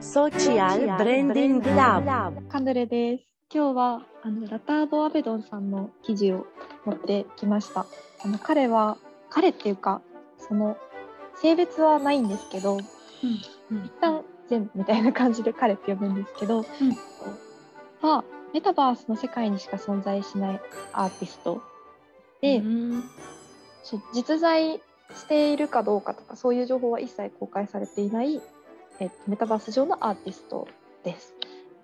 [0.00, 3.24] Social Branding Lab カンドレです。
[3.54, 6.46] 今日はあのラターボ・アベドンさんの記事を
[6.86, 7.84] 持ってきました。
[8.24, 8.96] あの彼は
[9.28, 10.00] 彼っていうか
[10.38, 10.78] その
[11.42, 12.82] 性別はないんですけど、うん
[13.84, 16.64] 一旦全部みたいな感じで彼って呼ぶんですけど、
[18.00, 18.24] は
[18.54, 20.60] メタバースの世界にしか存在しない
[20.94, 21.62] アーティスト。
[22.40, 23.04] で、うん。
[24.14, 24.80] 実在
[25.14, 28.40] しているかどうかとかそういう情報は一切公開されていない、
[29.00, 30.68] えメタバース上のアーティスト
[31.04, 31.34] です。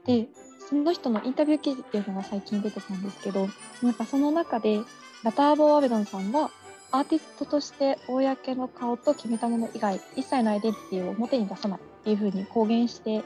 [0.05, 0.29] で
[0.69, 3.49] その人のインタビュー記事っていうのが最近出てたんですけど
[3.83, 4.81] なんかその中で
[5.23, 6.51] ラターボー・アベドンさんは
[6.91, 13.17] アーティストとして公の顔と決めたもの以外一切のアイデンティティを表に出さないっていうふうに公言して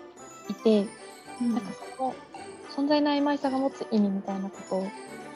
[0.48, 0.87] いて、
[1.41, 2.15] なんかその
[2.70, 4.87] 存在の曖昧さが持つ意味みたいなことを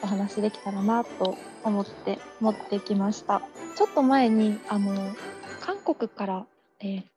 [0.01, 3.41] お話しできたらなと思って持ってきました。
[3.75, 5.15] ちょっと前にあの
[5.61, 6.45] 韓国から、
[6.79, 7.14] えーと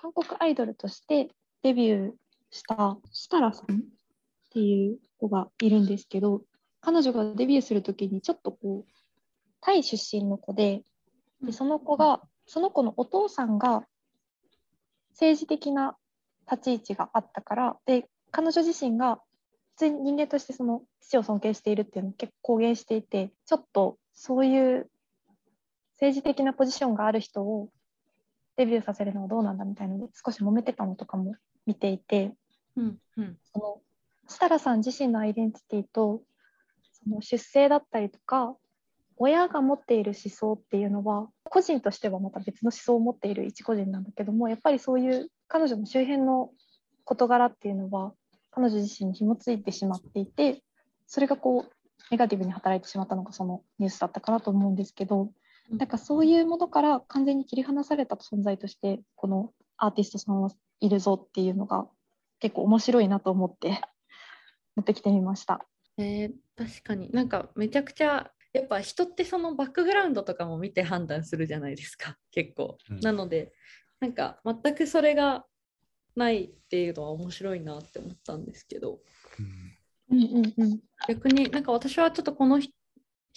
[0.00, 1.28] 韓国アイドルとして
[1.64, 2.12] デビュー
[2.50, 3.78] した設楽さんっ
[4.52, 6.42] ていう子がいるんですけど
[6.80, 8.92] 彼女がデビューする時にちょっとこう
[9.60, 10.82] タイ出身の子で
[11.42, 13.82] でその子がその子のお父さんが
[15.10, 15.96] 政治的な
[16.50, 19.16] 立ち位置があったからで彼女自身が
[19.74, 24.88] 普通に人間としてその父を尊敬しているっていうのを結構公言していてちょっとそういう
[25.94, 27.68] 政治的なポジションがある人を
[28.58, 32.32] デビューさせるのはどうなんだみたいなので少し揉めてたのとかも見ていて
[32.76, 33.36] うんうん。
[33.52, 33.80] その
[34.26, 36.22] 設楽さん自身のアイデンティティと
[36.92, 38.54] その出生だったりとか
[39.16, 46.50] 親が持っている思想っていうのは個人としてはまた別の思想を持っている一個人なんだけどもやっぱりそういう彼女の周辺の
[47.04, 48.12] 事柄っていうのは
[48.50, 50.62] 彼女自身に紐付いてしまっていて
[51.06, 51.72] それがこう
[52.10, 55.30] ネガティブに働いてしまったのがそのニュースだったかなと思うんですけど
[55.70, 55.88] なん。
[55.88, 61.86] かそういうものから完全に切り離された存在としてこのアーティストさんはいるぞっていうのが
[62.40, 63.80] 結構面白いなと思って
[64.76, 65.66] 持ってきてみました。
[65.96, 67.10] えー確かに。
[67.12, 72.16] なんかめちゃくちゃやっぱ人ってそのバックグラウンドとかも見て判断するじゃないですか。
[72.32, 73.00] 結構、うん。
[73.00, 73.52] なので
[74.00, 75.46] なんか全くそれが
[76.16, 79.00] ないっていうのは面白いなって思ったんですけど。
[80.10, 80.18] うん。
[80.18, 82.72] うんうん逆になんか私はちょっとこのひ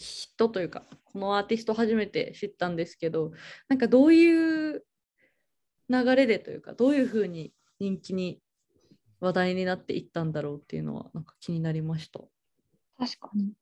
[0.01, 3.31] 人というかこのアーティスト初めて知ったんですけど
[3.69, 4.83] なんかどういう
[5.89, 8.41] 流れでというかどういうふうに人気に
[9.19, 12.19] 話題になっていったんだろうっていうのはなんか気になりました。
[12.97, 13.53] 確かに。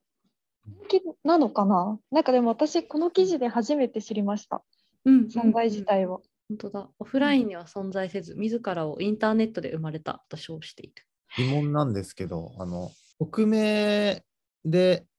[0.90, 2.00] 人気なのかな？
[2.12, 4.64] なんかでも私この記事で初めて知りました
[5.06, 6.20] うん存在自体は。
[6.50, 6.90] 本当だ。
[6.98, 10.94] オフラインには存在せず、自らをインターネットで生まれたと称している。
[11.38, 12.90] 疑問なんですけど、あの、
[13.20, 14.24] 匿名
[14.66, 15.19] であ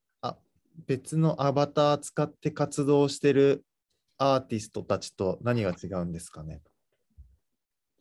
[0.87, 3.65] 別のアバター使って活動してる
[4.19, 6.61] アーティストたちと何が違うんですかね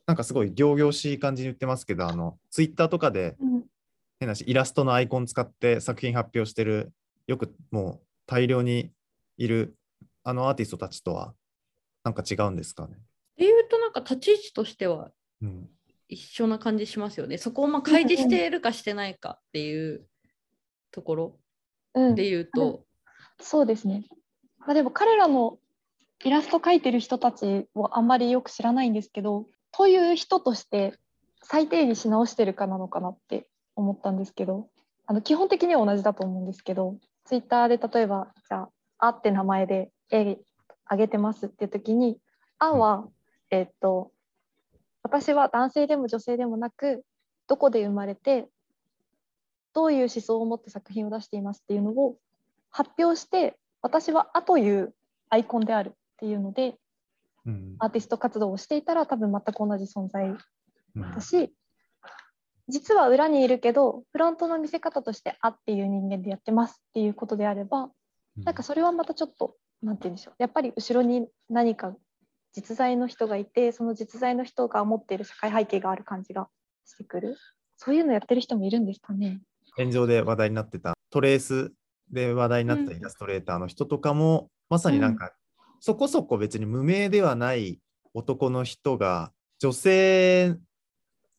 [0.10, 3.64] なんかすごい仰々しい感じに言ってますけど、あの、ツイッターとかでうん
[4.20, 6.92] 変なし、イラストのアイコン使って作品発表してる、
[7.28, 8.92] よくもう大量に
[9.38, 9.76] いる
[10.24, 11.36] あのアーティストたちとは
[12.04, 13.00] なんか違うんですかねっ
[13.38, 15.12] ていうと、なんか立ち位置としては
[15.44, 15.70] うん。
[16.12, 17.38] 一緒な感じしますよね。
[17.38, 20.08] そこをまあ開示しているかしてないかっていう
[20.92, 21.40] ところ
[21.96, 22.84] うんで言うと、
[23.40, 24.06] そうですね。
[24.60, 25.58] まあ、でも彼らの
[26.24, 30.94] イラスト描いてる人たちをあんまりよく知らないんですけど、という人として
[31.42, 34.68] 再定義し直してるかなのかなって思ったんですけど、
[35.06, 40.38] あの基本的には同じだと思うんですけど、ツイッターで例えば、じゃあ、あって名前で絵
[40.86, 42.20] あげてますっていう時に、
[42.58, 43.08] あは、
[43.50, 44.12] えっと、
[45.04, 47.04] 私は男性でも女性でもなく、
[47.48, 48.48] どこで生まれて、
[49.80, 52.18] どういう思想を持って作品を出していますっていうのを
[52.70, 54.94] 発表して私は「あ」という
[55.30, 56.78] アイコンであるっていうので
[57.46, 57.76] うん。
[57.80, 60.36] アーティスト活動をしていたら多分全く同じ存在
[60.96, 61.12] うん。
[61.14, 61.56] だし
[62.68, 67.90] 実は裏にいるけどフロントの見せ方として「あ」っていう人間でやってますっていうことであれば
[68.36, 70.36] なんかそれはまたちょっとなんて言うんでしょう。
[70.40, 71.96] やっぱり後ろに何か
[72.52, 76.50] 実在の人がいてその実在の人が持っている社会背景がある感じが
[76.84, 77.38] してくる。
[77.82, 79.40] そういうのやってる人もいるんですかね。
[79.80, 80.94] 炎上で話題になってた。
[81.10, 81.72] トレース
[82.12, 85.32] で話題になったイラストレーターの人とかも、まさになんか、
[85.80, 87.80] そこそこ別に無名ではない
[88.14, 90.56] 男の人が女性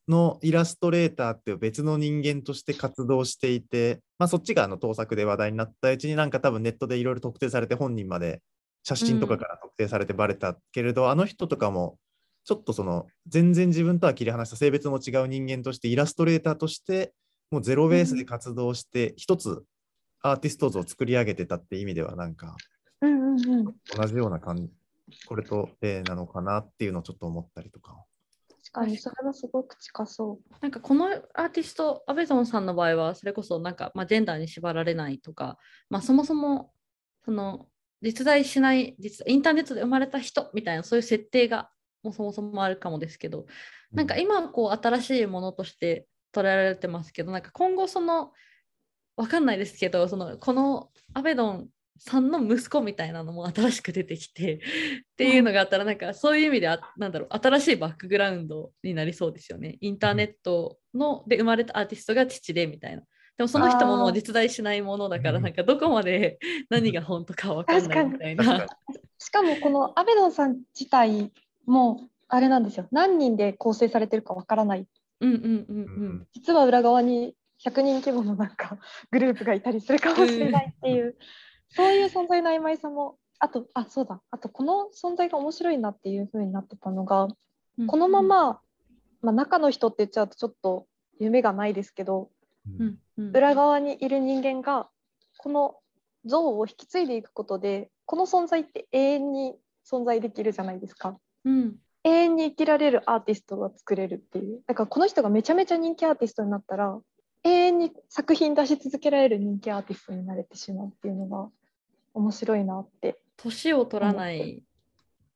[0.09, 8.41] のイラストレーターっていう別の人間として活動していて、まあ、そっちがあの盗作で話題になったうちになんか多分ネットでいろいろ特定されて本人まで
[8.83, 11.99] 写真とかから特定されてバレたけれど、あの人とかも
[12.45, 17.13] ちょっとその全然自分とは切り離した性別も違う人間としてイラストレーターとして
[17.51, 19.65] もうゼロベースで活動して一つ
[20.23, 22.57] アーティスト像を作り上げてたって意味ではなんか
[23.01, 24.71] うんうんうん、同じような感じ
[25.27, 28.05] これと例なのかなっていうのをちょっと思ったりとか。
[28.73, 30.55] 確かにそれはすごく近そう。
[30.61, 35.59] なんかこのアーティスト、アベゾンさんの場合は、それこそなんか、まあ、ジェンダーに縛られないとか、
[35.89, 36.73] まあ、そもそも
[37.25, 37.67] その
[38.03, 41.71] 実在しない実インターネットで生まれた人みたいなそういう設定が
[42.03, 43.47] もうそもそもあるかもですけど、
[43.93, 48.33] なんか今はこう新しいものとして捉えられてますけど、なんか今後その
[49.17, 51.69] わかんないですけど、そのこのアベドン
[51.99, 54.55] さんの息子みたいなのも新しく出てきて
[55.13, 59.77] っていうのがあったらなんかそういう意味であなんだろう新しいバックグラウンドになりそうですよね。
[59.81, 63.03] インターネットので生まれたアーティストが父でみたいな。
[63.37, 66.39] でもその人ももう実在しないものだからうんなんかどこまで
[66.69, 68.67] 何が本当かわかんないみたいな。
[69.19, 71.33] しかもこのアベドンさん自体
[71.67, 74.87] もあれなんですよ何人で構成されてるかわからない
[75.21, 76.07] うんうんうんううん。
[76.21, 76.27] ん。
[76.33, 77.35] 実は裏側に
[77.65, 78.79] 100人規模のなんか
[79.11, 81.17] グループがいたりするかもしれないっていう、
[81.69, 84.23] そういう存在の曖昧さもあとあそうだ。
[84.31, 87.29] あとこの存在が面白いなっていう風になってたのが
[87.87, 88.61] このまま、
[89.23, 90.87] まあ、中の人って言っちゃうとちょっと
[91.19, 92.31] 夢がないですけど
[92.67, 92.81] うん。
[92.83, 93.37] うんうん。
[93.37, 94.89] 裏側にいる人間が
[95.39, 95.77] この
[96.25, 99.57] 像を引き継いでいくことでこの存在って永遠に
[99.87, 101.19] 存在できるじゃないですか。
[101.45, 104.63] うん永遠に生きられるアーティストが作れるっていう。
[104.67, 106.99] だからこの人がめちゃめちゃ人気アーティストになったら
[107.45, 111.49] 永遠に作品出し続けられる人気アーティストになれてしまうっていうのが
[112.15, 113.21] 面白いなって。
[113.37, 114.63] 年を取らない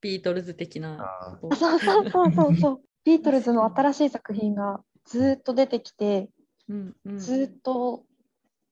[0.00, 1.38] ビートルズ的な。
[1.40, 1.54] そう。
[1.54, 2.80] そうそうそうそう。
[3.04, 6.30] ビートルズの新しい作品がずっと出てきて
[6.68, 7.18] うんうん。
[7.18, 8.04] ずっと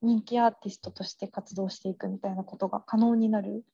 [0.00, 3.64] 人気アーティストとして活動していくみたいなことが可能になる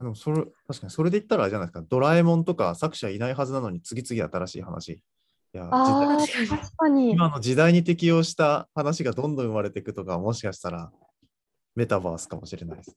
[0.00, 4.88] でもそれ確かにそれで言ったらあれじゃないですか、ドラえもんとか作者いないはずなのに次々新しい話。
[4.92, 10.90] いや確かに今の時代に適応した話がどんどん生まれていくとか、もしかしたら
[11.76, 12.96] メタバースかもしれないです。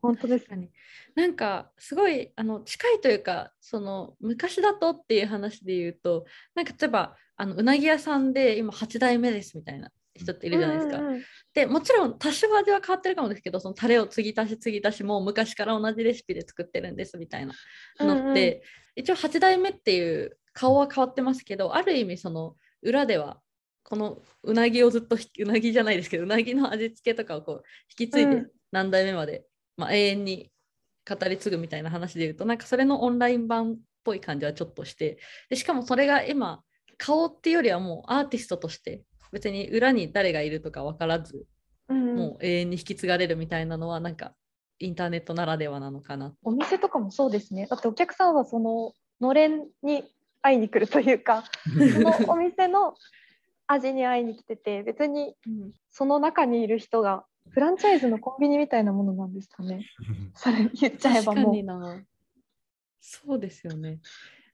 [0.00, 0.70] 本当です確かに
[1.14, 6.24] なんかすごいあの近いというかその昔だとっていう話で言うと
[6.54, 10.98] なんか例えばあのうなぎ屋さんで今8代目ですみたいな人っているじゃないですか。
[10.98, 11.22] うんうんうん。
[11.54, 17.54] でもちろん多少味は変わってるかもですけどそのタレを継ぎ足し継ぎ足しもう昔から同じレシピで作ってるんですみたいな
[18.00, 18.62] のって、
[18.94, 23.40] 一応8代目っていう顔は変わってますけどある意味その裏では
[23.82, 27.62] このうなぎをずっとひうなぎじゃないですけどうなぎの味付けとかをこう
[28.00, 28.50] 引き継いうでん。
[28.72, 29.44] 何代目まで、
[29.76, 30.50] まあ、永遠に
[31.08, 35.18] 語り継ぐみたいな話で言うとなんかそれのオンライン版っぽい感じはちょっとして
[35.48, 36.62] でしかもそれが今
[36.98, 39.02] 顔っていうよりはもうアーティストとして
[39.32, 41.46] 別に裏に誰がいるとか分からず
[41.88, 44.34] うんうんもう永遠に引き継がれるみたいなのはなんか
[44.78, 46.34] インターネットならではなのかな。
[46.42, 47.66] お店とかもそうですね。
[47.66, 50.04] だってお客さんはそののれんに
[50.42, 52.94] 会いに来るというか、 そのお店の
[53.66, 59.86] 味に会いに来てて、別にうんその中にいる人がフランチャイズのコンビニみたいなものなんですかね。
[60.34, 62.06] それ言っちゃえばもう。
[63.00, 64.00] そうですよね。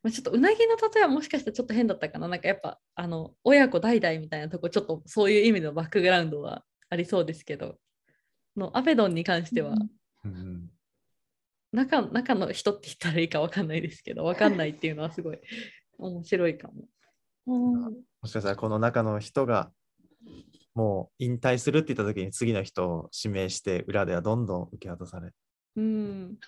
[0.02, 2.26] まあ、ちょっとうなぎの例えはもしかしたらちょっと変だったかな。
[2.28, 7.76] なんかやっぱあの親子代々みたいなとこちょっとそういう意味のバックグラウンドはありそうですけど、
[8.56, 9.75] のアベドンに関しては
[10.25, 10.70] うんうん
[11.72, 15.38] 中中の人って言ったらいいかわかんないですけど、わかんないっていうのはすごい
[15.99, 16.84] 面白いかも。
[17.46, 17.81] うん
[18.22, 19.72] もしかしたらこの中の人が
[20.75, 25.31] もう引退するって言った時に次の人を指名して裏ではどんどん受け渡され
[25.76, 26.38] うん。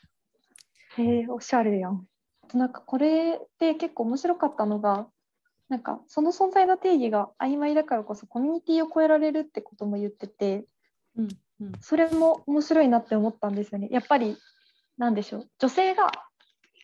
[0.97, 2.07] へえ、おしゃれやん。
[2.47, 5.07] あとなんかこれで結構面白かったのが、
[5.71, 10.67] なんかその存在の定義が曖昧だからこそコミュニティを超えられるってことも言ってて、
[11.17, 11.29] うん
[11.61, 11.73] うん。
[11.81, 13.89] それも面白いなって思ったんですよね。
[13.91, 14.37] やっぱり
[14.99, 15.49] なんでしょう。
[15.59, 16.11] 女性が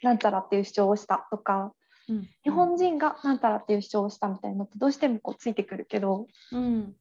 [0.03, 1.73] なんちゃらっていう主張をしたとか
[2.09, 6.95] うん日本人がなんたらっていう主張をしたみたいなのってどうしてもこうついてくるけどうん。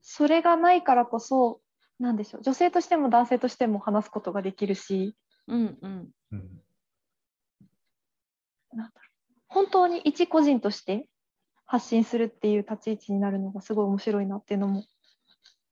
[0.00, 1.60] それがないからこそ
[1.98, 2.42] なんでしょう。
[2.42, 5.16] 女性としても男性としても話すことができるし
[5.48, 6.10] うんうん。
[6.30, 6.62] うん
[8.76, 9.06] なんだろう
[9.48, 11.06] 本当に一個人として
[11.64, 14.84] 発信するっていう立ち位置になるのがすごい面白いなっていうのも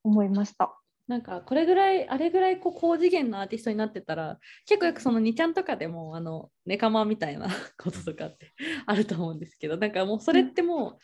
[0.03, 0.77] 思いました。
[1.07, 7.47] なんかこれぐらいあれぐらいこう高次元のアーティストになってたら結構よくその2ちゃんとかでもあのネカマみたいな
[7.79, 8.53] こととかって
[8.87, 10.99] あると思うんですけどなんかもうそれってもう、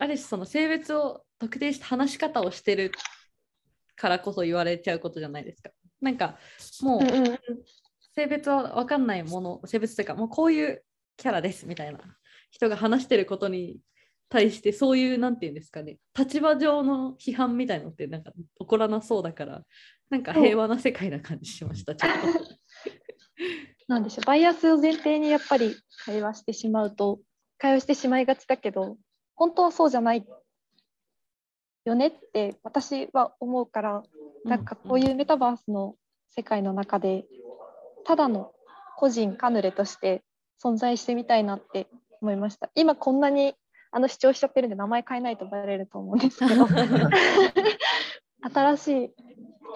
[0.00, 2.92] ある種その性別を特定した話し方をしてる
[3.94, 5.70] からこそ言われちゃうことじゃないですか。
[6.00, 6.38] なんか
[6.80, 7.02] もう
[8.14, 10.83] 性別は分かんないもの性別というかもうこういう
[11.16, 11.98] キャラですみたいな。
[12.54, 13.78] 人が話してることに
[14.28, 15.98] 対してそういうなんていうんですかね。
[16.16, 19.62] 立場上の批判みたいのってなんか起こらなそうだから
[20.08, 22.18] なんか平和な世界な感じしましたちょっと。
[23.88, 24.24] なんでしょう。
[24.24, 27.20] バイアスを前提にやっぱり会話してしまうと
[27.58, 28.98] 会話してしまいがちだけど
[29.34, 30.24] 本当はそうじゃない
[31.84, 34.02] よねって私は思うから
[34.44, 35.96] なんかこういうメタバースの
[36.30, 37.26] 世界の中で
[38.04, 38.52] ただの
[38.96, 40.22] 個人カヌレとして
[40.64, 41.88] 存在してみたいなって
[42.20, 42.70] 思いました。
[42.74, 43.54] 今こんなに
[43.92, 46.66] あの主張しちゃってるんで名前変えないとバレると思うんですけど
[48.52, 49.10] 新しい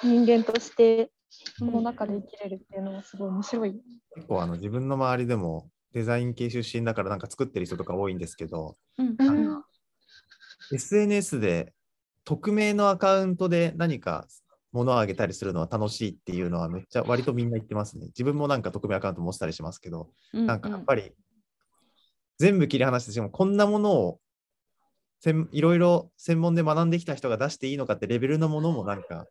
[0.03, 1.11] 人間として
[1.61, 3.81] この中で生きれるっていうのはすごい面白い。
[4.15, 9.65] 結構あの自分の周りでもデザイン系出身だからなんか作ってる人とか多いんですけど、うんうん、
[10.73, 11.73] SNS で
[12.25, 14.27] 匿名のアカウントで何か
[14.79, 18.07] 物をあげたりするのは楽しいっていうのはめっちゃ割とみんな言ってますね。
[18.07, 21.13] 自分もなんか匿名アカウント持ってたりしますけど、うんなんかやっぱり
[22.39, 24.21] 全部切り離してしかもこんなものを
[25.21, 29.27] せんいろいろ専門で学んできた人が出していいのかってレベルのものもなんか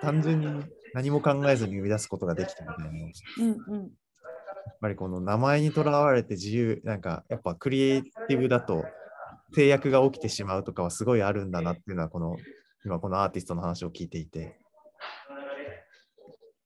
[0.00, 2.98] 単純に何も考えずに生み出すことができたみたいな。
[2.98, 3.06] や
[3.38, 3.90] うんうん
[4.76, 8.84] っぱりこの名前にとらわれて自由、なんかやっぱクリエイティブだと
[9.54, 12.36] 制約が起きてしまうとかはすごいあるんだなっていうのはこの
[12.84, 14.58] 今このアーティストの話を聞いていて、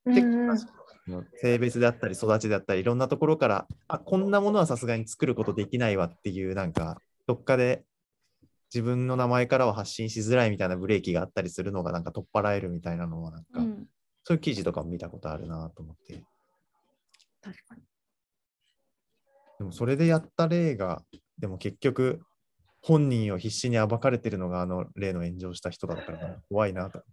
[0.07, 0.49] 結うん。
[0.49, 7.85] 構性別であったり育ちであったりいろんなところからあこんなものはさすがに作ることできないわっていうなんかどっかで
[8.73, 13.88] 自分の名前からは発信しづらいみたいなブレーキがあったりするのがなんか取っ払えるみたいなのはなんか、うん。
[14.23, 16.23] そういう記事とかも見たことあるなと思って。
[17.42, 17.83] 確かに。
[19.59, 21.02] でもそれでやった例が
[21.38, 22.23] でも結局
[22.80, 27.00] 本人を必死に暴かれてるのがあの例の炎上した人だからな怖いなと。
[27.00, 27.04] う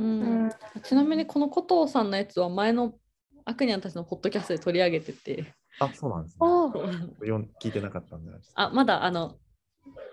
[0.00, 0.46] うん。
[0.46, 0.50] ん
[0.82, 2.94] ちなみにこの古藤さんのやつは前の
[3.44, 5.54] アクニャンたちのポッドキャストで取り上げてて。
[5.78, 6.40] あそうなんですね。
[7.62, 9.36] 聞いてなかったんであまだあの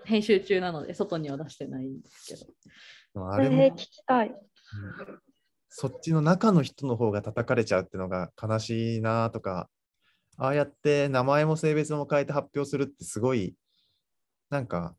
[0.04, 2.36] 編集中なので外には出してないんです
[3.14, 3.30] けど。
[3.30, 4.28] あれも、えー聞きたい。
[4.28, 5.18] うん
[5.70, 9.68] そっちの中の人の方が叩かれちゃうっていうのが悲しいなとか、
[10.36, 13.54] ああやって名前も性別も変えて発表するってすごい、
[14.50, 14.96] なんか、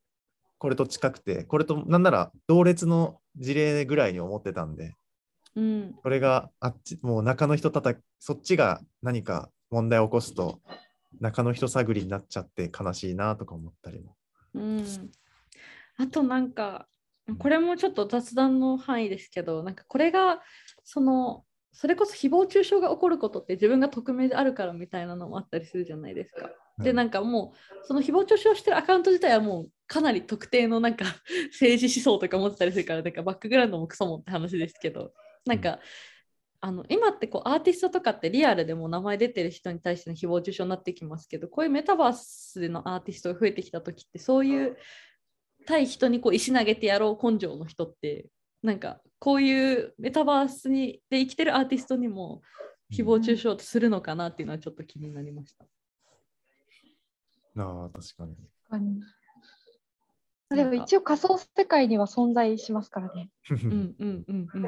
[0.57, 4.95] これと近くて、これとなんなら同列の事例ぐらいに思ってたんで、
[5.55, 10.61] うんこれがあっち、もう中の人叩き、そっちが何か問題を起こすと、
[11.19, 14.15] 中の人探りになっちゃって悲しいなとか思ったりも。
[14.53, 14.85] うん
[15.97, 16.87] あとなんか
[17.37, 20.41] これもちょっと雑談の範囲ですけどなんかこれが
[20.83, 21.43] その
[21.73, 26.49] それこそ誹謗中傷が起こることって自分が匿名であるからみたいなのもあったりするじゃないですか。
[26.79, 31.05] でなんかもうその誹謗中傷してるアカウント自体はもうかなり特定のなんか
[31.51, 35.13] 政治思想とか持ってたりするからなんかバックグラウンドもクソもって話ですけど
[35.45, 35.79] なんか、
[36.61, 44.77] あの今ってこうアーティストとかってリアルでも名前出てる人に対しての誹謗中傷になってきますけどこういうメタバースでのアーティストが増えてきた時ってそういう
[45.65, 48.27] 対人にこう石投げてやろう根性の人って
[48.61, 52.41] なんかこういうメタバースにで生きてるアーティストにも
[52.91, 55.65] 誹謗中傷するのかなっていうのはちょっと気になりました。
[57.65, 58.35] ああ、確かに。
[58.35, 59.01] 確かに
[60.49, 63.29] でも一応仮想世界には存在しますからね。
[63.49, 64.63] うんうんうんうん。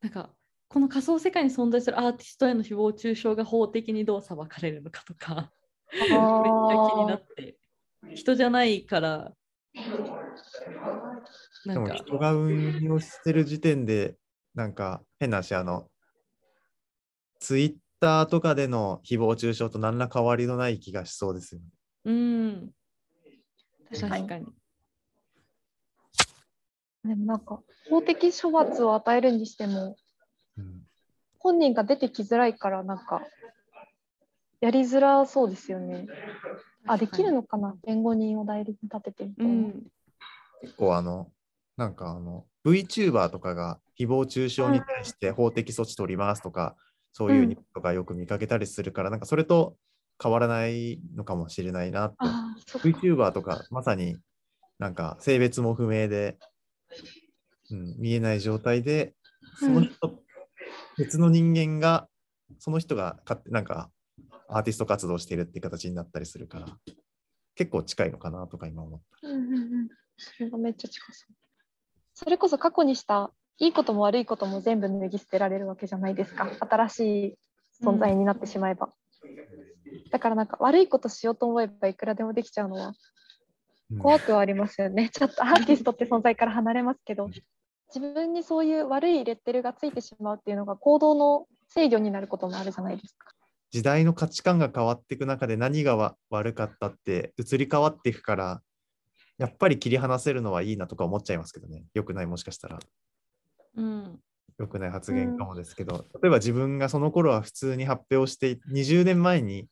[0.00, 0.30] なんか
[0.68, 5.50] この仮想世界に存在するアーティストへの誹謗中傷が法的にどう裁かれるのかとか
[6.42, 7.56] めっちゃ気になって
[8.14, 9.32] 人じゃないから
[11.66, 14.16] なでもんか人が運用してる時点で、
[14.54, 15.90] なんか変な話、あの、
[17.40, 21.66] ツイッターとかでの誹謗中傷と何ら変わりのない気がしそうですよね。
[22.04, 22.70] うん
[23.90, 24.46] 確かに。
[27.04, 29.96] でもなんか法的処罰を与えるにしても
[30.56, 30.82] うん
[31.38, 33.22] 本人が出てきづらいからなんか
[34.60, 36.06] やりづらそうですよね。
[36.86, 39.52] あできるのかな弁護人を代理に立ててみたいな。
[39.52, 39.86] うん
[40.60, 41.30] 結構あの、
[41.76, 46.76] なんかあの、VTuber とかが誹謗中傷に対して法的措置取りますとか、
[47.18, 49.76] そういうニュースとかよく見かけたりするから、なんかそれと
[50.22, 52.16] 変わらないのかもしれないなって。
[52.20, 54.16] あーそっか VTuber とかまさに
[54.78, 56.38] なんか性別も不明で、
[57.72, 59.16] うん、見えない状態で、
[59.58, 60.22] その人、
[60.96, 62.06] 別の人間が、
[62.60, 63.90] その人が勝手なんか
[64.48, 66.66] アーティスト活動しているって形になったりするから、
[67.56, 69.26] 結構近いのかなとか今思った。
[69.26, 69.88] うんうんうん
[70.20, 71.34] それがめっちゃ近そう。
[72.14, 76.48] それこそ過去にしたいいことも悪いことも全部脱ぎ捨てられるわけじゃないですか。
[76.60, 77.38] 新しい
[77.84, 78.92] 存在になってしまえば。
[80.10, 82.94] だからなんか悪いことしようと思えばいくらでもできちゃうのは
[83.90, 85.08] うん怖くはありますよね。
[85.08, 87.30] ちょっとアーティストって存在から離れますけど、
[87.94, 93.32] 自分にそういう悪いレッテルがついてしまうっていうのが行動の制御になることもあるじゃないですか。
[93.70, 98.62] 時代の価値観が変わっていく中で何がわ悪かったって移り変わっていくから、
[99.38, 101.84] やっぱり切り離せるのはいいなとか思っちゃいますけどね。
[101.94, 102.78] よくないもしかしたら。
[103.78, 104.20] うん。
[104.58, 109.68] 良くない発言かもですけど、例えば自分がその頃は普通に発表してい、20年前に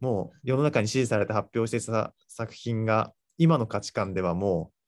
[0.00, 4.82] もう世の中に支持されて発表してた作品が、今の価値観ではもう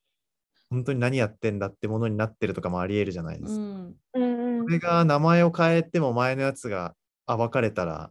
[0.71, 3.64] 本当に何やってんだってものになってるとかもありえるじゃないですか。
[3.64, 3.97] うん。
[4.14, 4.64] うんうん。
[4.64, 6.95] これが名前を変えても前のやつが
[7.26, 8.11] 暴かれたら、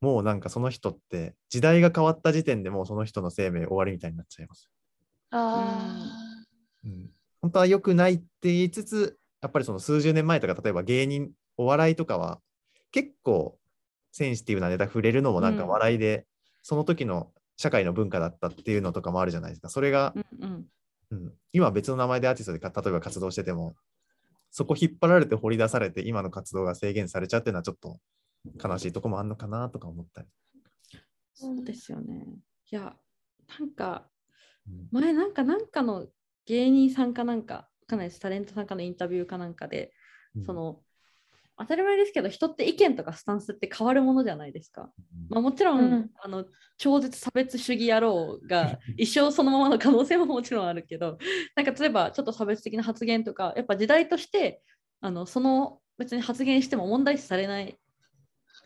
[0.00, 4.70] もうなんかその人って時代が変わった時点でもうその人の生命終わりみたいになっちゃいます。
[5.30, 5.84] あ
[6.84, 7.10] うん、
[7.42, 12.40] 本当は良くないって言いつつやっぱりその数十年前とか例えば芸人お笑いとかは
[12.92, 13.58] 結構
[14.10, 16.24] センシティブなネタ触れるのもなんかうん笑いで、
[16.62, 19.68] その時の社会の文化だったっていうのとかもあるじゃないですか。
[19.68, 20.66] それが、うんうん
[21.10, 23.76] うん、今別の名前でアーティストでか例えば活動してても
[24.50, 27.98] そこ引っ張られて掘り出されて今の活動が制限されちゃうっていうのはちょっと
[28.66, 30.28] 悲しいとこもあるのかなとか思ったり。
[31.34, 32.24] そうですよね。
[32.70, 32.96] いや、
[33.60, 34.08] なんか、
[34.66, 36.06] うん前なんかなんかの
[36.46, 39.92] 芸人さんかなんか、かなりタレントさんかのインタビューかなんかで、
[40.44, 40.80] その、
[41.56, 44.90] 当たり前ですけど、人って意見とかスタンスって変わるものじゃないですか。
[45.28, 46.10] まあ、もちろん、うん。
[46.20, 46.44] あの
[46.76, 51.18] 超絶差別主義野郎が一生そのままの可能性ももちろんあるけど
[51.54, 54.62] なんか例えばちょっと差別的な発言とかやっぱ時代として
[55.00, 57.78] あのその別に発言しても問題視されない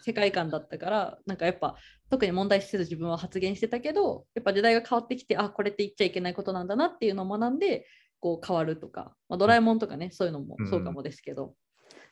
[0.00, 1.76] 世界観だったからなんかやっぱ
[2.08, 7.86] 特に問題視せず自分は発言してたけどやっぱ時代が変わってきてあこれって言っちゃいけないことなんだなっていうのを学んで
[8.20, 11.54] こう変わるとか、まあ、ドラえもんとかねそういうのもそうかもですけど、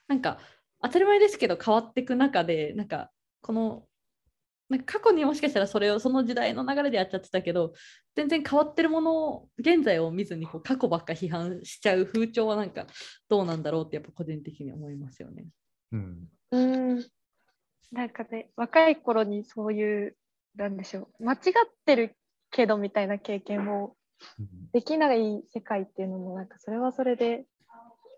[0.08, 0.38] なんか
[0.82, 3.10] 当たり前ですけど変わっていく中でなんか
[3.40, 3.84] この
[4.68, 7.72] なんか過去にもしかしたらそれをその時代の流れでやっちゃってたけど
[8.16, 12.86] 全然変わってるものを現在を見ずにこう過去ばっか批判しちゃう風潮はなんか
[13.28, 15.46] どうなんだろうってやっぱ個人的に思いますよね。
[15.92, 16.28] うん。
[16.50, 17.06] うん。
[17.92, 20.16] なんかね若い頃にそういう
[20.56, 21.40] なんでしょう間違っ
[21.84, 22.16] てる
[22.50, 23.92] けどみたいな経験をうん
[24.72, 27.44] できない世界っていうのもなんかそれはそれで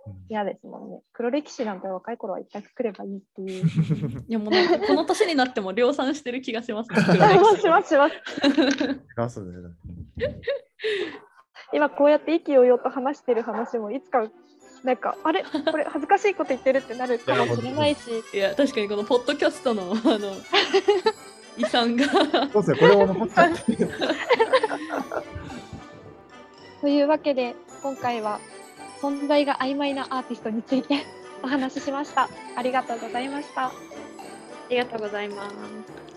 [0.09, 0.15] うん。
[0.31, 1.01] 嫌ですもんね。
[1.13, 3.65] 黒歴史なんて若い頃は一回くればいいっていう。
[4.29, 6.97] いやもうなんかこの年になっても量産してる気がします、ね。
[7.61, 7.89] します。
[7.89, 8.09] しま
[9.29, 9.45] す
[11.73, 14.27] 今こうやって意気揚々と話してる話もいつか
[14.85, 15.45] なんかあれ？
[15.71, 18.11] これ恥ずかしいこと言ってるってなるかもしれないし。
[18.33, 20.33] いや確かにこのポッドキャストのあの
[21.59, 22.07] 遺産が。
[22.53, 23.59] そうですね、これを残っちゃって。
[26.81, 28.41] というわけで今回は
[29.01, 31.05] 存在が曖昧なアーティストについて
[31.43, 33.73] お話ししましたありがとうございましたあ
[34.71, 36.08] りがとうございます。